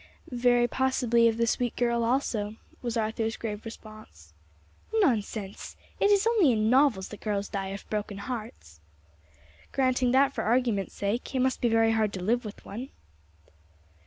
"Very 0.33 0.67
possibly 0.67 1.27
of 1.27 1.37
the 1.37 1.45
sweet 1.45 1.75
girl 1.75 2.03
also," 2.03 2.55
was 2.81 2.97
Arthur's 2.97 3.37
grave 3.37 3.63
response. 3.65 4.33
"Nonsense! 4.95 5.75
it 5.99 6.09
is 6.09 6.25
only 6.25 6.53
in 6.53 6.71
novels 6.71 7.09
that 7.09 7.19
girls 7.19 7.47
die 7.49 7.67
of 7.67 7.87
broken 7.87 8.17
hearts." 8.17 8.79
"Granting 9.71 10.09
that 10.11 10.33
for 10.33 10.43
argument's 10.43 10.95
sake, 10.95 11.35
it 11.35 11.39
must 11.39 11.61
be 11.61 11.69
very 11.69 11.91
hard 11.91 12.13
to 12.13 12.23
live 12.23 12.43
with 12.45 12.65
one." 12.65 12.89